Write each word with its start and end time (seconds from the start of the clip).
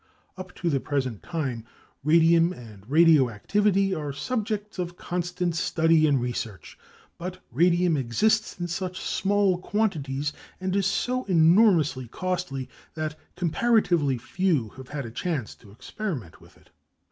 Up 0.35 0.55
to 0.55 0.67
the 0.71 0.79
present 0.79 1.21
time, 1.21 1.63
radium 2.03 2.51
and 2.53 2.89
radioactivity 2.89 3.93
are 3.93 4.11
subjects 4.11 4.79
of 4.79 4.97
constant 4.97 5.55
study 5.55 6.07
and 6.07 6.19
research, 6.19 6.75
but 7.19 7.37
radium 7.51 7.95
exists 7.95 8.59
in 8.59 8.67
such 8.67 8.99
small 8.99 9.59
quantities 9.59 10.33
and 10.59 10.75
is 10.75 10.87
so 10.87 11.23
enormously 11.25 12.07
costly 12.07 12.67
that 12.95 13.13
comparatively 13.35 14.17
few 14.17 14.69
have 14.69 14.89
had 14.89 15.05
a 15.05 15.11
chance 15.11 15.53
to 15.53 15.69
experiment 15.69 16.41
with 16.41 16.57
it. 16.57 16.71